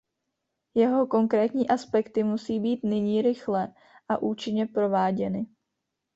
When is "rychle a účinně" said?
3.21-4.65